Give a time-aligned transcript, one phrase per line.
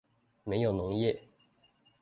[0.45, 1.15] 沒有農業